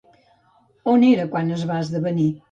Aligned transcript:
On 0.93 1.05
era 1.09 1.25
quan 1.35 1.51
es 1.57 1.65
va 1.73 1.77
esdevenir? 1.85 2.27